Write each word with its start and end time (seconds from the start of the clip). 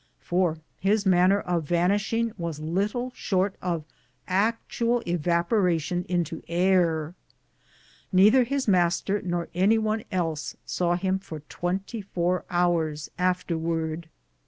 for 0.19 0.57
his 0.79 1.05
manner 1.05 1.39
of 1.41 1.63
vanishing 1.63 2.31
was 2.35 2.59
little 2.59 3.11
short 3.13 3.55
of 3.61 3.85
actual 4.27 5.03
evaporation 5.05 6.07
into 6.09 6.41
air. 6.47 7.13
Neither 8.11 8.43
his 8.43 8.67
master 8.67 9.21
nor 9.21 9.47
any 9.53 9.77
one 9.77 10.03
else 10.11 10.57
saw 10.65 10.95
him 10.95 11.19
for 11.19 11.41
twenty 11.41 12.01
four 12.01 12.45
hours 12.49 13.11
afterwards. 13.19 14.07